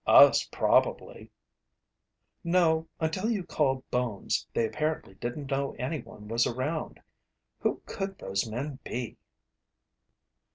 [0.07, 1.29] "Us probably."
[2.43, 6.99] "No, until you called Bones, they apparently didn't know anyone was around.
[7.59, 9.17] Who could those men be?"